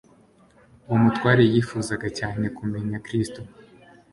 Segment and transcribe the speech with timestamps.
[0.85, 3.41] Uwo mutware yifuzaga cyane kumenya Kristo.